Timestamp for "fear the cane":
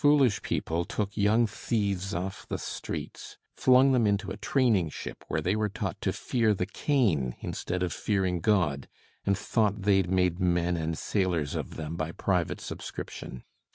6.11-7.35